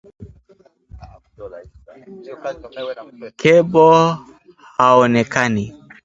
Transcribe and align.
Kebo 3.39 3.85
haonekani 4.75 5.65